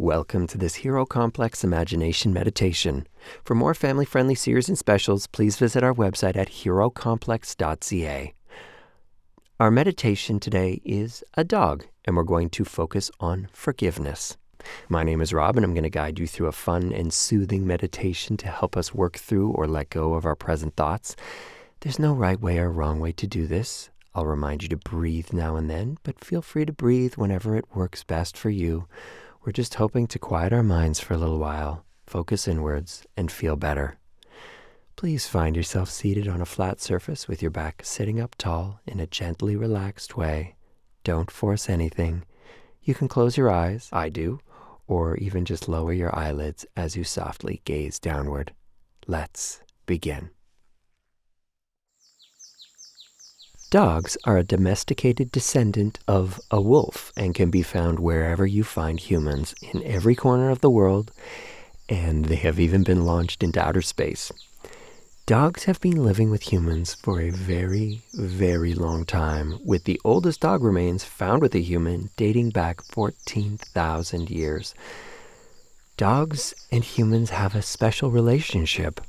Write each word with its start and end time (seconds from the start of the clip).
Welcome 0.00 0.46
to 0.46 0.56
this 0.56 0.76
Hero 0.76 1.04
Complex 1.04 1.62
Imagination 1.62 2.32
Meditation. 2.32 3.06
For 3.44 3.54
more 3.54 3.74
family 3.74 4.06
friendly 4.06 4.34
series 4.34 4.66
and 4.66 4.78
specials, 4.78 5.26
please 5.26 5.58
visit 5.58 5.84
our 5.84 5.92
website 5.92 6.36
at 6.36 6.48
herocomplex.ca. 6.48 8.34
Our 9.60 9.70
meditation 9.70 10.40
today 10.40 10.80
is 10.86 11.22
a 11.34 11.44
dog, 11.44 11.84
and 12.06 12.16
we're 12.16 12.22
going 12.22 12.48
to 12.48 12.64
focus 12.64 13.10
on 13.20 13.48
forgiveness. 13.52 14.38
My 14.88 15.02
name 15.02 15.20
is 15.20 15.34
Rob, 15.34 15.56
and 15.56 15.66
I'm 15.66 15.74
going 15.74 15.82
to 15.82 15.90
guide 15.90 16.18
you 16.18 16.26
through 16.26 16.46
a 16.46 16.52
fun 16.52 16.94
and 16.94 17.12
soothing 17.12 17.66
meditation 17.66 18.38
to 18.38 18.48
help 18.48 18.78
us 18.78 18.94
work 18.94 19.18
through 19.18 19.50
or 19.50 19.66
let 19.66 19.90
go 19.90 20.14
of 20.14 20.24
our 20.24 20.34
present 20.34 20.76
thoughts. 20.76 21.14
There's 21.80 21.98
no 21.98 22.14
right 22.14 22.40
way 22.40 22.58
or 22.58 22.70
wrong 22.70 23.00
way 23.00 23.12
to 23.12 23.26
do 23.26 23.46
this. 23.46 23.90
I'll 24.14 24.24
remind 24.24 24.62
you 24.62 24.70
to 24.70 24.78
breathe 24.78 25.34
now 25.34 25.56
and 25.56 25.68
then, 25.68 25.98
but 26.04 26.24
feel 26.24 26.40
free 26.40 26.64
to 26.64 26.72
breathe 26.72 27.16
whenever 27.16 27.54
it 27.54 27.66
works 27.74 28.02
best 28.02 28.38
for 28.38 28.48
you. 28.48 28.88
We're 29.42 29.52
just 29.52 29.76
hoping 29.76 30.06
to 30.08 30.18
quiet 30.18 30.52
our 30.52 30.62
minds 30.62 31.00
for 31.00 31.14
a 31.14 31.16
little 31.16 31.38
while, 31.38 31.86
focus 32.06 32.46
inwards, 32.46 33.06
and 33.16 33.32
feel 33.32 33.56
better. 33.56 33.96
Please 34.96 35.26
find 35.26 35.56
yourself 35.56 35.88
seated 35.88 36.28
on 36.28 36.42
a 36.42 36.46
flat 36.46 36.78
surface 36.78 37.26
with 37.26 37.40
your 37.40 37.50
back 37.50 37.80
sitting 37.82 38.20
up 38.20 38.34
tall 38.36 38.80
in 38.86 39.00
a 39.00 39.06
gently 39.06 39.56
relaxed 39.56 40.14
way. 40.14 40.56
Don't 41.04 41.30
force 41.30 41.70
anything. 41.70 42.24
You 42.82 42.92
can 42.92 43.08
close 43.08 43.38
your 43.38 43.50
eyes, 43.50 43.88
I 43.94 44.10
do, 44.10 44.40
or 44.86 45.16
even 45.16 45.46
just 45.46 45.68
lower 45.68 45.94
your 45.94 46.14
eyelids 46.14 46.66
as 46.76 46.94
you 46.94 47.02
softly 47.02 47.62
gaze 47.64 47.98
downward. 47.98 48.52
Let's 49.06 49.62
begin. 49.86 50.30
Dogs 53.70 54.16
are 54.24 54.36
a 54.36 54.42
domesticated 54.42 55.30
descendant 55.30 56.00
of 56.08 56.40
a 56.50 56.60
wolf 56.60 57.12
and 57.16 57.36
can 57.36 57.50
be 57.50 57.62
found 57.62 58.00
wherever 58.00 58.44
you 58.44 58.64
find 58.64 58.98
humans 58.98 59.54
in 59.72 59.80
every 59.84 60.16
corner 60.16 60.50
of 60.50 60.60
the 60.60 60.68
world, 60.68 61.12
and 61.88 62.24
they 62.24 62.34
have 62.34 62.58
even 62.58 62.82
been 62.82 63.04
launched 63.04 63.44
into 63.44 63.62
outer 63.62 63.80
space. 63.80 64.32
Dogs 65.24 65.64
have 65.64 65.80
been 65.80 66.02
living 66.02 66.30
with 66.32 66.52
humans 66.52 66.94
for 66.94 67.20
a 67.20 67.30
very, 67.30 68.02
very 68.12 68.74
long 68.74 69.04
time, 69.04 69.60
with 69.64 69.84
the 69.84 70.00
oldest 70.04 70.40
dog 70.40 70.64
remains 70.64 71.04
found 71.04 71.40
with 71.40 71.54
a 71.54 71.60
human 71.60 72.10
dating 72.16 72.50
back 72.50 72.82
14,000 72.82 74.30
years. 74.30 74.74
Dogs 75.96 76.54
and 76.72 76.82
humans 76.82 77.30
have 77.30 77.54
a 77.54 77.62
special 77.62 78.10
relationship. 78.10 79.00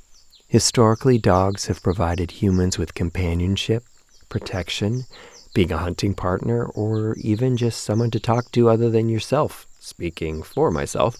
Historically, 0.48 1.18
dogs 1.18 1.66
have 1.66 1.82
provided 1.82 2.30
humans 2.30 2.78
with 2.78 2.94
companionship, 2.94 3.84
protection, 4.32 5.06
being 5.54 5.72
a 5.72 5.78
hunting 5.78 6.16
partner, 6.16 6.66
or 6.66 7.16
even 7.18 7.58
just 7.58 7.84
someone 7.84 8.10
to 8.10 8.20
talk 8.20 8.52
to 8.54 8.70
other 8.70 8.90
than 8.90 9.10
yourself, 9.10 9.68
speaking 9.80 10.42
for 10.42 10.72
myself. 10.72 11.18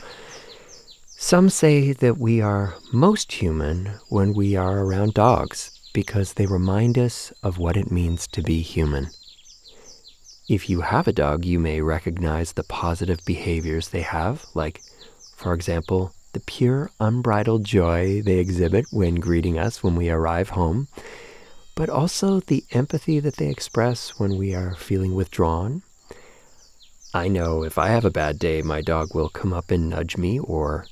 Some 1.06 1.52
say 1.52 1.94
that 1.94 2.18
we 2.18 2.42
are 2.42 2.74
most 2.92 3.32
human 3.34 3.92
when 4.10 4.34
we 4.34 4.56
are 4.56 4.80
around 4.80 5.14
dogs 5.14 5.78
because 5.94 6.34
they 6.34 6.48
remind 6.48 6.98
us 6.98 7.32
of 7.44 7.60
what 7.60 7.78
it 7.78 7.92
means 7.92 8.26
to 8.28 8.42
be 8.42 8.62
human. 8.62 9.10
If 10.50 10.70
you 10.70 10.82
have 10.82 11.08
a 11.08 11.14
dog, 11.14 11.46
you 11.46 11.60
may 11.60 11.82
recognize 11.82 12.54
the 12.54 12.64
positive 12.64 13.20
behaviors 13.26 13.90
they 13.90 14.02
have, 14.02 14.46
like, 14.56 14.82
for 15.36 15.54
example, 15.54 16.14
the 16.34 16.40
pure, 16.40 16.90
unbridled 17.00 17.66
joy 17.66 18.22
they 18.22 18.40
exhibit 18.40 18.86
when 18.92 19.16
greeting 19.16 19.60
us 19.60 19.84
when 19.84 19.96
we 19.96 20.10
arrive 20.10 20.50
home 20.50 20.88
but 21.76 21.90
also 21.90 22.40
the 22.40 22.64
empathy 22.72 23.20
that 23.20 23.38
they 23.38 23.50
express 23.50 24.20
when 24.20 24.38
we 24.38 24.54
are 24.54 24.76
feeling 24.76 25.16
withdrawn. 25.16 25.82
I 27.14 27.28
know 27.28 27.64
if 27.64 27.78
I 27.78 27.90
have 27.90 28.06
a 28.06 28.12
bad 28.12 28.40
day, 28.40 28.62
my 28.62 28.82
dog 28.82 29.14
will 29.14 29.30
come 29.30 29.52
up 29.52 29.72
and 29.72 29.90
nudge 29.90 30.18
me 30.18 30.40
or 30.40 30.88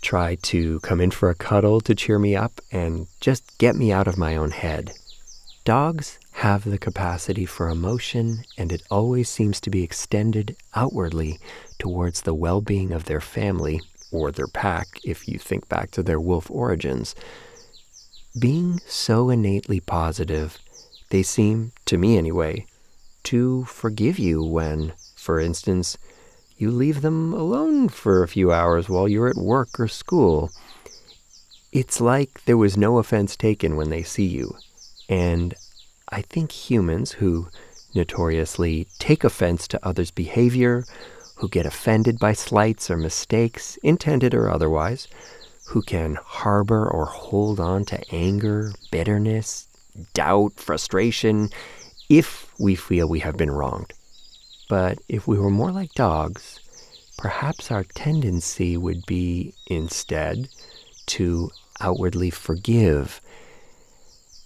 try 0.00 0.36
to 0.36 0.80
come 0.80 1.00
in 1.00 1.10
for 1.10 1.28
a 1.28 1.34
cuddle 1.34 1.80
to 1.82 1.94
cheer 1.94 2.18
me 2.18 2.36
up 2.36 2.60
and 2.70 3.06
just 3.20 3.58
get 3.58 3.76
me 3.76 3.92
out 3.92 4.08
of 4.08 4.16
my 4.16 4.36
own 4.36 4.52
head. 4.52 4.92
Dogs 5.64 6.18
have 6.32 6.64
the 6.64 6.78
capacity 6.78 7.44
for 7.44 7.68
emotion, 7.68 8.44
and 8.56 8.72
it 8.72 8.82
always 8.90 9.28
seems 9.28 9.60
to 9.60 9.70
be 9.70 9.82
extended 9.82 10.56
outwardly 10.74 11.40
towards 11.78 12.22
the 12.22 12.32
well 12.34 12.60
being 12.60 12.92
of 12.92 13.04
their 13.04 13.20
family 13.20 13.80
or 14.10 14.32
their 14.32 14.46
pack, 14.46 15.00
if 15.04 15.28
you 15.28 15.38
think 15.38 15.68
back 15.68 15.90
to 15.90 16.02
their 16.02 16.20
wolf 16.20 16.50
origins 16.50 17.14
being 18.38 18.80
so 18.86 19.30
innately 19.30 19.80
positive, 19.80 20.58
they 21.10 21.22
seem, 21.22 21.72
to 21.86 21.98
me 21.98 22.16
anyway, 22.16 22.66
to 23.24 23.64
forgive 23.64 24.18
you 24.18 24.42
when, 24.42 24.92
for 25.14 25.40
instance, 25.40 25.98
you 26.56 26.70
leave 26.70 27.02
them 27.02 27.32
alone 27.32 27.88
for 27.88 28.22
a 28.22 28.28
few 28.28 28.52
hours 28.52 28.88
while 28.88 29.08
you're 29.08 29.28
at 29.28 29.36
work 29.36 29.78
or 29.78 29.88
school. 29.88 30.50
It's 31.72 32.00
like 32.00 32.42
there 32.44 32.56
was 32.56 32.76
no 32.76 32.98
offense 32.98 33.36
taken 33.36 33.76
when 33.76 33.90
they 33.90 34.02
see 34.02 34.26
you. 34.26 34.56
And 35.08 35.54
I 36.08 36.22
think 36.22 36.52
humans 36.52 37.12
who 37.12 37.48
notoriously 37.94 38.88
take 38.98 39.24
offense 39.24 39.68
to 39.68 39.86
others' 39.86 40.10
behavior, 40.10 40.84
who 41.36 41.48
get 41.48 41.66
offended 41.66 42.18
by 42.18 42.32
slights 42.32 42.90
or 42.90 42.96
mistakes, 42.96 43.78
intended 43.82 44.34
or 44.34 44.50
otherwise, 44.50 45.06
who 45.68 45.82
can 45.82 46.14
harbor 46.24 46.88
or 46.88 47.04
hold 47.04 47.60
on 47.60 47.84
to 47.84 48.02
anger, 48.10 48.72
bitterness, 48.90 49.68
doubt, 50.14 50.54
frustration, 50.56 51.50
if 52.08 52.58
we 52.58 52.74
feel 52.74 53.06
we 53.06 53.20
have 53.20 53.36
been 53.36 53.50
wronged. 53.50 53.92
But 54.70 54.98
if 55.10 55.28
we 55.28 55.38
were 55.38 55.50
more 55.50 55.70
like 55.70 55.92
dogs, 55.92 56.58
perhaps 57.18 57.70
our 57.70 57.84
tendency 57.84 58.78
would 58.78 59.04
be 59.04 59.52
instead 59.66 60.48
to 61.08 61.50
outwardly 61.80 62.30
forgive. 62.30 63.20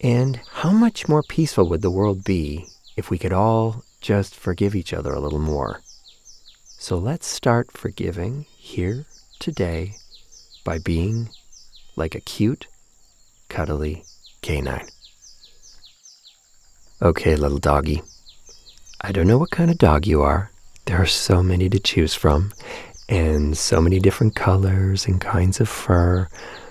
And 0.00 0.41
how 0.55 0.72
much 0.72 1.09
more 1.09 1.22
peaceful 1.22 1.69
would 1.69 1.82
the 1.82 1.91
world 1.91 2.25
be 2.25 2.66
if 2.97 3.11
we 3.11 3.19
could 3.19 3.32
all 3.32 3.84
just 4.00 4.34
forgive 4.34 4.75
each 4.75 4.93
other 4.93 5.12
a 5.12 5.21
little 5.21 5.38
more? 5.38 5.82
So 6.78 6.99
let's 6.99 7.28
start 7.28 7.71
forgiving 7.71 8.47
here 8.59 9.06
today 9.38 9.94
by 10.65 10.78
being 10.78 11.28
like 11.97 12.15
a 12.15 12.21
cute, 12.21 12.67
cuddly 13.49 14.05
canine. 14.41 14.89
Okay, 17.00 17.37
little 17.37 17.59
doggy. 17.59 18.03
I 19.00 19.12
don't 19.12 19.27
know 19.27 19.39
what 19.39 19.50
kind 19.50 19.71
of 19.71 19.78
dog 19.78 20.06
you 20.06 20.23
are. 20.23 20.50
There 20.84 21.00
are 21.00 21.06
so 21.06 21.43
many 21.43 21.69
to 21.69 21.78
choose 21.78 22.15
from, 22.15 22.53
and 23.09 23.56
so 23.59 23.81
many 23.81 23.99
different 23.99 24.34
colors 24.34 25.06
and 25.06 25.21
kinds 25.21 25.61
of 25.61 25.69
fur, 25.69 26.28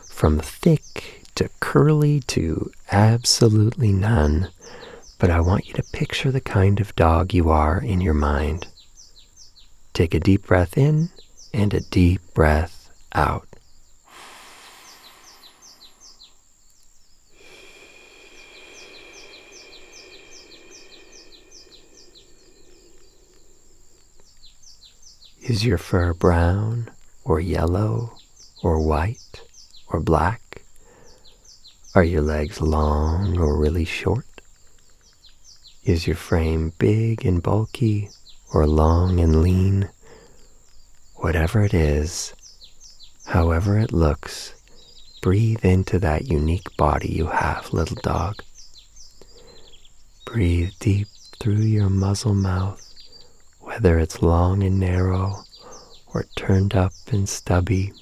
from 0.09 0.40
thick 0.40 1.25
to 1.35 1.50
curly 1.59 2.22
to 2.28 2.72
absolutely 2.91 3.91
none. 3.91 4.50
But 5.19 5.29
I 5.29 5.40
want 5.40 5.68
you 5.68 5.73
to 5.75 5.84
picture 5.91 6.31
the 6.31 6.41
kind 6.41 6.79
of 6.79 6.96
dog 6.96 7.34
you 7.34 7.50
are 7.50 7.79
in 7.81 8.02
your 8.02 8.13
mind. 8.13 8.68
Take 9.94 10.13
a 10.13 10.19
deep 10.19 10.47
breath 10.47 10.78
in 10.78 11.09
and 11.53 11.73
a 11.73 11.81
deep 11.81 12.22
breath 12.34 12.90
out. 13.13 13.47
Is 25.51 25.66
your 25.66 25.78
fur 25.78 26.13
brown 26.13 26.91
or 27.25 27.41
yellow 27.41 28.16
or 28.63 28.79
white 28.79 29.41
or 29.89 30.00
black? 30.00 30.63
Are 31.94 32.06
your 32.06 32.22
legs 32.22 32.62
long 32.62 33.38
or 33.38 33.57
really 33.57 33.84
short? 33.84 34.40
Is 35.84 36.07
your 36.07 36.16
frame 36.16 36.72
big 36.79 37.25
and 37.25 37.44
bulky 37.44 38.11
or 38.53 38.66
long 38.66 39.19
and 39.19 39.41
lean? 39.41 39.90
Whatever 41.16 41.66
it 41.66 41.73
is, 41.73 42.34
however 43.25 43.78
it 43.78 43.91
looks, 43.91 44.53
breathe 45.22 45.66
into 45.66 45.99
that 45.99 46.29
unique 46.29 46.78
body 46.78 47.09
you 47.09 47.28
have, 47.28 47.73
little 47.73 47.97
dog. 48.02 48.35
Breathe 50.23 50.72
deep 50.79 51.09
through 51.41 51.66
your 51.75 51.90
muzzle 51.90 52.35
mouth 52.35 52.81
whether 53.72 53.99
it's 53.99 54.22
long 54.22 54.64
and 54.64 54.79
narrow 54.79 55.46
or 56.13 56.25
turned 56.35 56.75
up 56.75 56.93
and 57.11 57.28
stubby. 57.28 57.93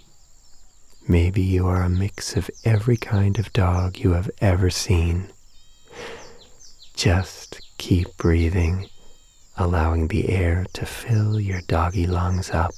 Maybe 1.08 1.42
you 1.42 1.68
are 1.68 1.84
a 1.84 1.90
mix 1.90 2.36
of 2.36 2.50
every 2.64 2.98
kind 2.98 3.40
of 3.40 3.54
dog 3.54 3.98
you 3.98 4.14
have 4.14 4.30
ever 4.42 4.70
seen. 4.70 5.32
Just 6.94 7.62
keep 7.78 8.16
breathing, 8.18 8.90
allowing 9.58 10.08
the 10.08 10.30
air 10.30 10.66
to 10.74 10.86
fill 10.86 11.40
your 11.40 11.62
doggy 11.62 12.06
lungs 12.06 12.52
up 12.52 12.74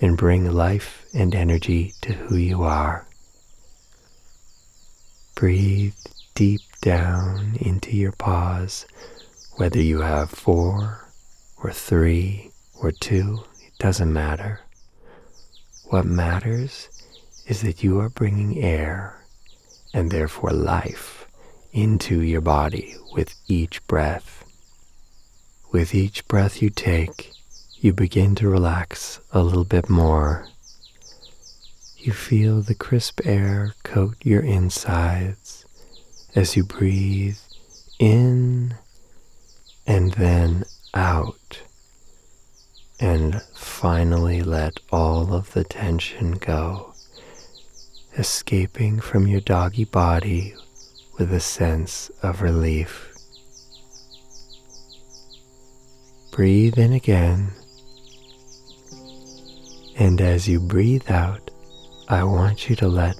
and 0.00 0.16
bring 0.16 0.50
life 0.50 1.04
and 1.14 1.34
energy 1.34 1.94
to 2.02 2.12
who 2.12 2.36
you 2.36 2.62
are. 2.62 3.06
Breathe 5.34 5.94
deep 6.34 6.60
down 6.80 7.56
into 7.60 7.96
your 7.96 8.12
paws, 8.12 8.86
whether 9.56 9.80
you 9.80 10.00
have 10.00 10.30
four 10.30 11.08
or 11.62 11.72
three 11.72 12.50
or 12.80 12.92
two. 12.92 13.44
Doesn't 13.78 14.12
matter. 14.12 14.60
What 15.84 16.06
matters 16.06 16.88
is 17.46 17.62
that 17.62 17.82
you 17.82 18.00
are 18.00 18.08
bringing 18.08 18.58
air 18.62 19.22
and 19.92 20.10
therefore 20.10 20.50
life 20.50 21.26
into 21.72 22.20
your 22.20 22.40
body 22.40 22.94
with 23.12 23.34
each 23.48 23.86
breath. 23.86 24.44
With 25.72 25.94
each 25.94 26.26
breath 26.28 26.62
you 26.62 26.70
take, 26.70 27.32
you 27.76 27.92
begin 27.92 28.34
to 28.36 28.48
relax 28.48 29.20
a 29.32 29.42
little 29.42 29.64
bit 29.64 29.90
more. 29.90 30.46
You 31.96 32.12
feel 32.12 32.62
the 32.62 32.74
crisp 32.74 33.20
air 33.24 33.74
coat 33.82 34.16
your 34.22 34.40
insides 34.40 35.66
as 36.34 36.56
you 36.56 36.64
breathe 36.64 37.38
in 37.98 38.74
and 39.86 40.12
then 40.14 40.64
out. 40.94 41.62
And 43.00 43.42
finally 43.54 44.42
let 44.42 44.78
all 44.92 45.34
of 45.34 45.52
the 45.52 45.64
tension 45.64 46.32
go, 46.32 46.94
escaping 48.16 49.00
from 49.00 49.26
your 49.26 49.40
doggy 49.40 49.84
body 49.84 50.54
with 51.18 51.32
a 51.32 51.40
sense 51.40 52.10
of 52.22 52.40
relief. 52.40 53.12
Breathe 56.30 56.78
in 56.78 56.92
again. 56.92 57.50
And 59.96 60.20
as 60.20 60.48
you 60.48 60.60
breathe 60.60 61.10
out, 61.10 61.50
I 62.08 62.24
want 62.24 62.68
you 62.68 62.76
to 62.76 62.88
let 62.88 63.16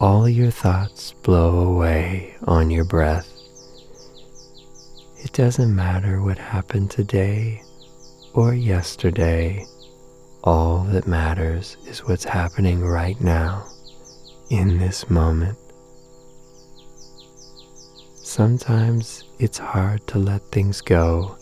all 0.00 0.28
your 0.28 0.50
thoughts 0.50 1.12
blow 1.12 1.58
away 1.60 2.34
on 2.46 2.70
your 2.70 2.84
breath. 2.84 3.30
It 5.18 5.32
doesn't 5.32 5.74
matter 5.74 6.22
what 6.22 6.38
happened 6.38 6.90
today 6.90 7.62
or 8.38 8.54
yesterday. 8.54 9.66
All 10.44 10.84
that 10.92 11.08
matters 11.08 11.76
is 11.88 12.04
what's 12.04 12.22
happening 12.22 12.84
right 12.84 13.20
now, 13.20 13.66
in 14.48 14.78
this 14.78 15.10
moment. 15.10 15.58
Sometimes 18.14 19.24
it's 19.40 19.58
hard 19.58 20.06
to 20.06 20.20
let 20.20 20.40
things 20.52 20.80
go, 20.80 21.36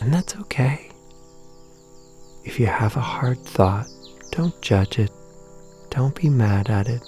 and 0.00 0.12
that's 0.12 0.34
okay. 0.34 0.90
If 2.42 2.58
you 2.58 2.66
have 2.66 2.96
a 2.96 3.00
hard 3.00 3.38
thought, 3.44 3.86
don't 4.32 4.60
judge 4.60 4.98
it. 4.98 5.12
Don't 5.90 6.20
be 6.20 6.28
mad 6.28 6.70
at 6.70 6.88
it. 6.88 7.02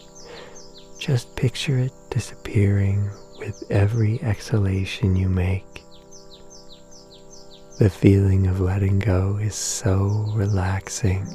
Just 0.96 1.34
picture 1.34 1.76
it 1.76 1.92
disappearing 2.10 3.10
with 3.36 3.64
every 3.68 4.22
exhalation 4.22 5.16
you 5.16 5.28
make. 5.28 5.82
The 7.78 7.90
feeling 7.90 8.46
of 8.46 8.58
letting 8.58 9.00
go 9.00 9.36
is 9.36 9.54
so 9.54 10.32
relaxing. 10.34 11.26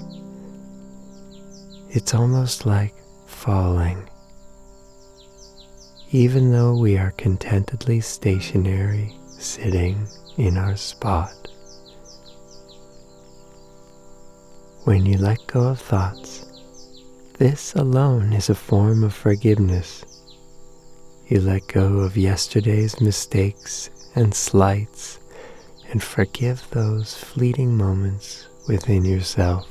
It's 1.92 2.16
almost 2.16 2.66
like 2.66 2.96
falling. 3.28 4.10
Even 6.10 6.52
though 6.52 6.76
we 6.76 6.98
are 6.98 7.12
contentedly 7.12 8.02
stationary, 8.02 9.16
sitting 9.28 10.08
in 10.38 10.58
our 10.58 10.76
spot. 10.76 11.48
When 14.86 15.06
you 15.06 15.20
let 15.20 15.46
go 15.46 15.62
of 15.68 15.80
thoughts, 15.80 16.48
this 17.38 17.76
alone 17.76 18.34
is 18.34 18.50
a 18.50 18.56
form 18.56 19.04
of 19.04 19.14
forgiveness. 19.14 20.04
You 21.28 21.42
let 21.42 21.68
go 21.68 22.00
of 22.00 22.18
yesterday's 22.18 23.00
mistakes 23.00 23.92
and 24.16 24.34
slights 24.34 25.20
and 25.92 26.02
forgive 26.02 26.66
those 26.72 27.16
fleeting 27.16 27.76
moments 27.76 28.48
within 28.68 29.04
yourself. 29.04 29.68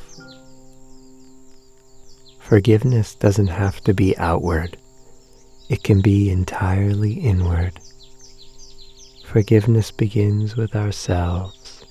Forgiveness 2.38 3.14
doesn't 3.14 3.46
have 3.46 3.80
to 3.82 3.94
be 3.94 4.16
outward, 4.18 4.76
it 5.70 5.82
can 5.82 6.00
be 6.00 6.30
entirely 6.30 7.14
inward. 7.14 7.80
Forgiveness 9.24 9.90
begins 9.90 10.56
with 10.56 10.74
ourselves. 10.74 11.84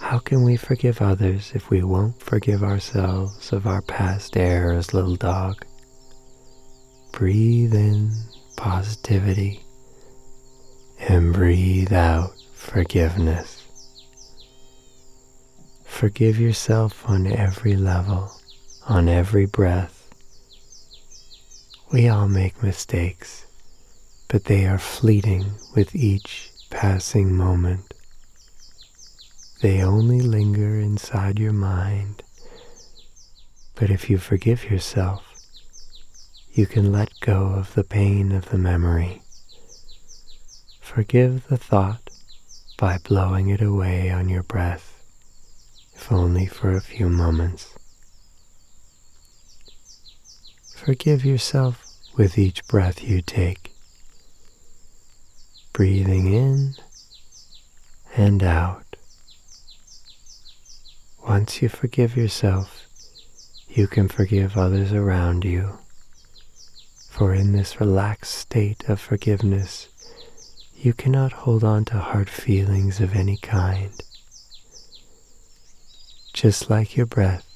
How 0.00 0.18
can 0.18 0.42
we 0.42 0.56
forgive 0.56 1.00
others 1.00 1.52
if 1.54 1.70
we 1.70 1.82
won't 1.82 2.20
forgive 2.20 2.62
ourselves 2.62 3.52
of 3.52 3.66
our 3.66 3.80
past 3.82 4.36
errors, 4.36 4.92
little 4.92 5.16
dog? 5.16 5.64
Breathe 7.12 7.74
in 7.74 8.10
positivity 8.56 9.60
and 10.98 11.32
breathe 11.32 11.92
out 11.92 12.32
forgiveness. 12.62 13.66
Forgive 15.84 16.38
yourself 16.38 17.06
on 17.08 17.26
every 17.26 17.76
level, 17.76 18.32
on 18.88 19.08
every 19.08 19.46
breath. 19.46 20.08
We 21.92 22.08
all 22.08 22.28
make 22.28 22.62
mistakes, 22.62 23.46
but 24.28 24.44
they 24.44 24.64
are 24.64 24.78
fleeting 24.78 25.44
with 25.74 25.94
each 25.94 26.50
passing 26.70 27.36
moment. 27.36 27.92
They 29.60 29.82
only 29.82 30.20
linger 30.20 30.78
inside 30.78 31.38
your 31.38 31.52
mind. 31.52 32.22
But 33.74 33.90
if 33.90 34.08
you 34.08 34.16
forgive 34.18 34.70
yourself, 34.70 35.22
you 36.52 36.66
can 36.66 36.90
let 36.90 37.10
go 37.20 37.48
of 37.48 37.74
the 37.74 37.84
pain 37.84 38.32
of 38.32 38.48
the 38.48 38.58
memory. 38.58 39.20
Forgive 40.80 41.48
the 41.48 41.58
thought 41.58 42.11
by 42.82 42.98
blowing 42.98 43.48
it 43.48 43.62
away 43.62 44.10
on 44.10 44.28
your 44.28 44.42
breath, 44.42 45.04
if 45.94 46.10
only 46.10 46.46
for 46.46 46.72
a 46.72 46.80
few 46.80 47.08
moments. 47.08 47.72
Forgive 50.74 51.24
yourself 51.24 51.86
with 52.16 52.36
each 52.36 52.66
breath 52.66 53.00
you 53.00 53.22
take, 53.22 53.70
breathing 55.72 56.32
in 56.32 56.74
and 58.16 58.42
out. 58.42 58.96
Once 61.24 61.62
you 61.62 61.68
forgive 61.68 62.16
yourself, 62.16 62.88
you 63.68 63.86
can 63.86 64.08
forgive 64.08 64.56
others 64.56 64.92
around 64.92 65.44
you. 65.44 65.78
For 67.10 67.32
in 67.32 67.52
this 67.52 67.80
relaxed 67.80 68.34
state 68.34 68.88
of 68.88 68.98
forgiveness, 68.98 69.88
you 70.82 70.92
cannot 70.92 71.30
hold 71.30 71.62
on 71.62 71.84
to 71.84 71.96
hard 71.96 72.28
feelings 72.28 73.00
of 73.00 73.14
any 73.14 73.36
kind. 73.36 73.92
Just 76.32 76.68
like 76.68 76.96
your 76.96 77.06
breath, 77.06 77.46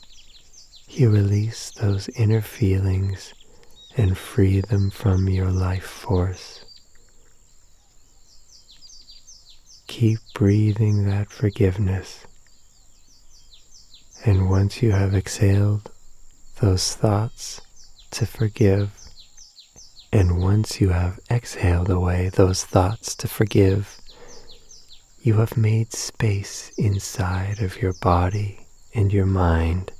you 0.89 1.11
release 1.11 1.73
those 1.73 2.09
inner 2.11 2.41
feelings 2.41 3.35
and 3.97 4.17
free 4.17 4.61
them 4.61 4.91
from 4.91 5.29
your 5.29 5.51
life 5.51 5.83
force. 5.83 6.65
Keep 9.89 10.21
breathing 10.33 11.09
that 11.09 11.29
forgiveness. 11.29 12.25
And 14.25 14.49
once 14.49 14.83
you 14.83 14.93
have 14.93 15.17
exhaled 15.17 15.91
those 16.61 16.95
thoughts 16.95 17.61
to 18.13 18.25
forgive, 18.25 18.93
and 20.13 20.41
once 20.41 20.81
you 20.81 20.91
have 20.91 21.19
exhaled 21.31 21.91
away 21.91 22.29
those 22.29 22.65
thoughts 22.65 23.15
to 23.17 23.29
forgive, 23.29 24.01
you 25.21 25.35
have 25.35 25.57
made 25.57 25.93
space 25.93 26.71
inside 26.79 27.61
of 27.61 27.83
your 27.83 27.93
body 27.95 28.67
and 28.95 29.13
your 29.13 29.27
mind. 29.27 29.93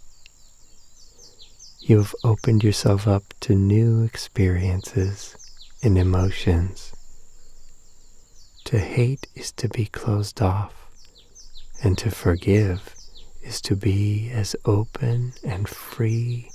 You 1.81 1.99
have 1.99 2.15
opened 2.25 2.63
yourself 2.63 3.07
up 3.07 3.35
to 3.41 3.55
new 3.55 4.05
experiences 4.05 5.37
and 5.83 5.99
emotions. 5.99 6.93
To 8.65 8.79
hate 8.79 9.27
is 9.35 9.53
to 9.53 9.69
be 9.69 9.87
closed 9.87 10.41
off, 10.41 10.75
and 11.83 11.97
to 11.99 12.11
forgive 12.11 12.95
is 13.43 13.61
to 13.63 13.77
be 13.77 14.31
as 14.31 14.57
open 14.65 15.33
and 15.45 15.69
free 15.69 16.51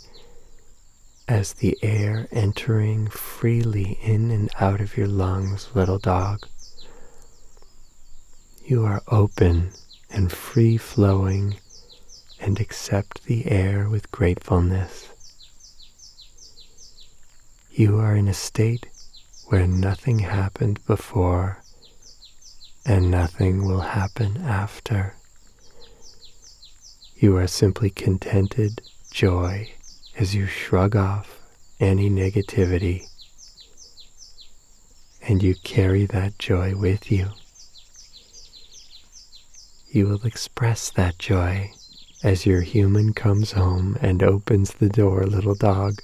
as 1.31 1.53
the 1.53 1.77
air 1.81 2.27
entering 2.33 3.07
freely 3.07 3.97
in 4.01 4.31
and 4.31 4.49
out 4.59 4.81
of 4.81 4.97
your 4.97 5.07
lungs, 5.07 5.69
little 5.73 5.97
dog. 5.97 6.45
You 8.65 8.83
are 8.83 9.01
open 9.07 9.71
and 10.09 10.29
free 10.29 10.75
flowing 10.75 11.55
and 12.37 12.59
accept 12.59 13.23
the 13.23 13.49
air 13.49 13.87
with 13.87 14.11
gratefulness. 14.11 15.07
You 17.71 17.97
are 17.99 18.13
in 18.13 18.27
a 18.27 18.33
state 18.33 18.87
where 19.45 19.67
nothing 19.67 20.19
happened 20.19 20.85
before 20.85 21.63
and 22.85 23.09
nothing 23.09 23.65
will 23.65 23.95
happen 23.95 24.35
after. 24.35 25.15
You 27.15 27.37
are 27.37 27.47
simply 27.47 27.89
contented 27.89 28.81
joy 29.11 29.75
as 30.17 30.35
you 30.35 30.45
shrug 30.45 30.95
off 30.95 31.39
any 31.79 32.09
negativity 32.09 33.07
and 35.21 35.41
you 35.41 35.55
carry 35.55 36.05
that 36.05 36.37
joy 36.39 36.75
with 36.75 37.11
you. 37.11 37.29
You 39.89 40.07
will 40.07 40.25
express 40.25 40.89
that 40.91 41.19
joy 41.19 41.71
as 42.23 42.45
your 42.45 42.61
human 42.61 43.13
comes 43.13 43.53
home 43.53 43.97
and 44.01 44.23
opens 44.23 44.73
the 44.73 44.89
door, 44.89 45.25
little 45.25 45.55
dog. 45.55 46.01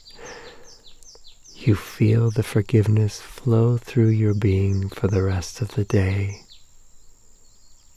You 1.55 1.75
feel 1.75 2.31
the 2.31 2.43
forgiveness 2.43 3.19
flow 3.21 3.77
through 3.77 4.09
your 4.09 4.33
being 4.33 4.89
for 4.89 5.07
the 5.07 5.23
rest 5.23 5.61
of 5.61 5.75
the 5.75 5.83
day. 5.83 6.41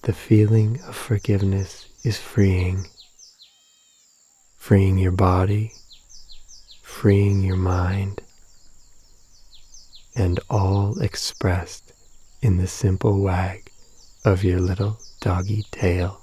The 0.02 0.12
feeling 0.12 0.80
of 0.86 0.96
forgiveness 0.96 1.86
is 2.02 2.18
freeing. 2.18 2.86
Freeing 4.56 4.98
your 4.98 5.12
body, 5.12 5.72
freeing 7.00 7.40
your 7.40 7.56
mind, 7.56 8.20
and 10.14 10.38
all 10.50 11.00
expressed 11.00 11.94
in 12.42 12.58
the 12.58 12.66
simple 12.66 13.22
wag 13.22 13.70
of 14.22 14.44
your 14.44 14.60
little 14.60 14.98
doggy 15.18 15.64
tail. 15.70 16.20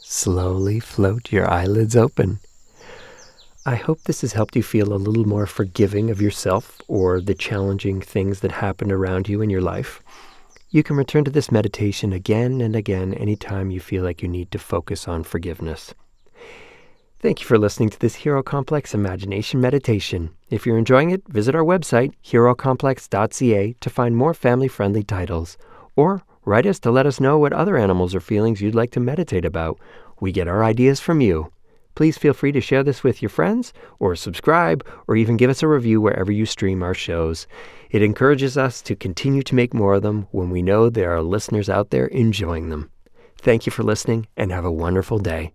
Slowly 0.00 0.80
float 0.80 1.30
your 1.30 1.50
eyelids 1.50 1.94
open. 1.94 2.38
I 3.66 3.74
hope 3.74 4.04
this 4.04 4.22
has 4.22 4.32
helped 4.32 4.56
you 4.56 4.62
feel 4.62 4.94
a 4.94 5.04
little 5.04 5.28
more 5.28 5.44
forgiving 5.44 6.08
of 6.08 6.22
yourself 6.22 6.80
or 6.88 7.20
the 7.20 7.34
challenging 7.34 8.00
things 8.00 8.40
that 8.40 8.52
happen 8.52 8.90
around 8.90 9.28
you 9.28 9.42
in 9.42 9.50
your 9.50 9.60
life. 9.60 10.00
You 10.70 10.82
can 10.82 10.96
return 10.96 11.24
to 11.24 11.30
this 11.30 11.52
meditation 11.52 12.14
again 12.14 12.62
and 12.62 12.74
again 12.74 13.12
anytime 13.12 13.70
you 13.70 13.80
feel 13.80 14.02
like 14.02 14.22
you 14.22 14.28
need 14.28 14.50
to 14.52 14.58
focus 14.58 15.06
on 15.06 15.24
forgiveness. 15.24 15.92
Thank 17.20 17.40
you 17.40 17.46
for 17.46 17.58
listening 17.58 17.90
to 17.90 17.98
this 17.98 18.14
Hero 18.14 18.42
Complex 18.42 18.94
Imagination 18.94 19.60
Meditation. 19.60 20.30
If 20.48 20.64
you're 20.64 20.78
enjoying 20.78 21.10
it, 21.10 21.22
visit 21.28 21.54
our 21.54 21.62
website, 21.62 22.14
herocomplex.ca, 22.24 23.74
to 23.78 23.90
find 23.90 24.16
more 24.16 24.34
family 24.34 24.68
friendly 24.68 25.02
titles. 25.02 25.58
Or 25.96 26.22
Write 26.44 26.66
us 26.66 26.78
to 26.80 26.90
let 26.90 27.06
us 27.06 27.20
know 27.20 27.38
what 27.38 27.52
other 27.52 27.76
animals 27.76 28.14
or 28.14 28.20
feelings 28.20 28.60
you'd 28.60 28.74
like 28.74 28.90
to 28.92 29.00
meditate 29.00 29.44
about. 29.44 29.78
We 30.20 30.32
get 30.32 30.48
our 30.48 30.64
ideas 30.64 30.98
from 30.98 31.20
you. 31.20 31.52
Please 31.94 32.16
feel 32.16 32.32
free 32.32 32.52
to 32.52 32.60
share 32.60 32.82
this 32.82 33.04
with 33.04 33.20
your 33.20 33.28
friends, 33.28 33.74
or 33.98 34.16
subscribe, 34.16 34.86
or 35.06 35.16
even 35.16 35.36
give 35.36 35.50
us 35.50 35.62
a 35.62 35.68
review 35.68 36.00
wherever 36.00 36.32
you 36.32 36.46
stream 36.46 36.82
our 36.82 36.94
shows. 36.94 37.46
It 37.90 38.02
encourages 38.02 38.56
us 38.56 38.80
to 38.82 38.96
continue 38.96 39.42
to 39.42 39.54
make 39.54 39.74
more 39.74 39.94
of 39.94 40.02
them 40.02 40.28
when 40.30 40.50
we 40.50 40.62
know 40.62 40.88
there 40.88 41.14
are 41.14 41.22
listeners 41.22 41.68
out 41.68 41.90
there 41.90 42.06
enjoying 42.06 42.70
them. 42.70 42.90
Thank 43.36 43.66
you 43.66 43.72
for 43.72 43.82
listening, 43.82 44.26
and 44.36 44.50
have 44.50 44.64
a 44.64 44.72
wonderful 44.72 45.18
day. 45.18 45.52